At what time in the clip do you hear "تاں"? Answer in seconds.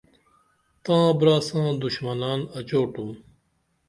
0.83-1.07